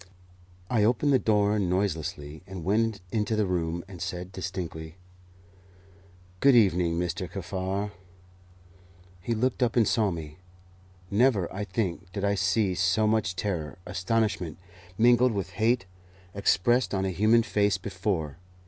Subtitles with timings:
[0.67, 4.95] I opened the door noiselessly and went into the room, and said distinctly,
[6.39, 7.29] "Good evening, Mr.
[7.31, 7.91] Kaffar."
[9.21, 10.39] He looked up and saw me.
[11.11, 14.57] Never, I think, did I see so much terror, astonishment,
[14.97, 15.85] mingled with hate,
[16.33, 18.37] expressed on a human face before.